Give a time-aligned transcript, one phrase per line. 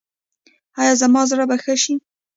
[0.79, 1.93] ایا زما زړه به ښه شي؟